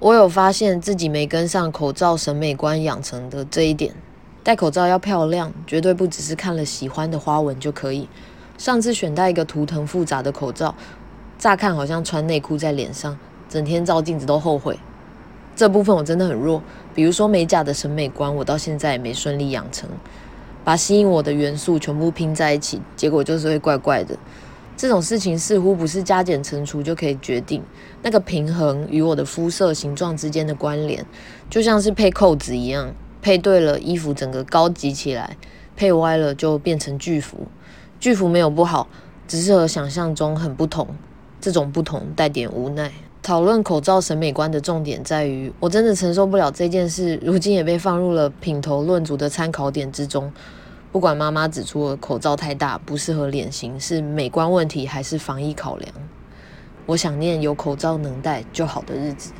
[0.00, 3.92] 我有发现自己没跟上口罩审美观养成的这一点。
[4.44, 8.08] 戴口罩要漂亮，绝对不只是看了喜欢的花纹就可以。
[8.56, 10.72] 上次选戴一个图腾复杂的口罩，
[11.36, 14.78] 乍看好像穿内裤在脸上，整天照镜子都后悔。
[15.56, 16.62] 这部分我真的很弱，
[16.94, 19.90] 比如说美甲的审美观，我到现在也没顺利养成。
[20.64, 24.16] 把吸引我的元素全部拼在一起，结果就是会怪怪的。
[24.78, 27.60] 这种事情似乎不是加减乘除就可以决定，
[28.00, 31.04] 那个平衡与我的肤色形状之间的关联，
[31.50, 32.94] 就像是配扣子一样。
[33.20, 35.32] 配对了，衣服整个高级起来；
[35.74, 37.48] 配歪了，就变成巨幅。
[37.98, 38.88] 巨幅没有不好，
[39.26, 40.86] 只是和想象中很不同。
[41.40, 42.92] 这种不同带点无奈。
[43.20, 50.32] 讨论口罩审美观的重点在于，我真的承受不了这件事，如今也被放入了品头论足的参考点之中。
[50.90, 55.92] 不管妈妈指出口罩太大，不适合脸型，是美观问题还是防疫考量，
[56.86, 59.32] 我想念有口罩能戴就好的日子。